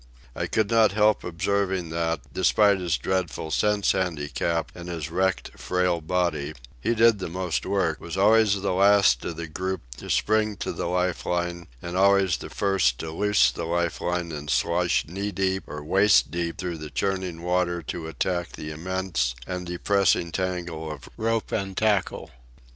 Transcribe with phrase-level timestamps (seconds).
[0.35, 6.01] I could not help observing that, despite his dreadful sense handicap and his wrecked, frail
[6.01, 10.55] body, he did the most work, was always the last of the group to spring
[10.57, 15.05] to the life line and always the first to loose the life line and slosh
[15.05, 20.31] knee deep or waist deep through the churning water to attack the immense and depressing
[20.31, 22.31] tangle of rope and tackle.